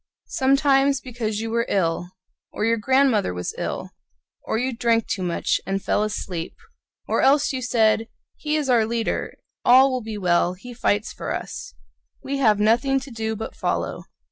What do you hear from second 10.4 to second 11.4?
he fights for